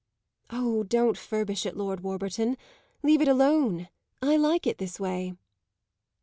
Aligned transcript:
"Oh, 0.49 0.81
don't 0.81 1.15
furbish 1.15 1.63
it, 1.63 1.77
Lord 1.77 1.99
Warburton, 1.99 2.57
leave 3.03 3.21
it 3.21 3.27
alone. 3.27 3.87
I 4.19 4.35
like 4.35 4.65
it 4.65 4.79
this 4.79 4.99
way." 4.99 5.35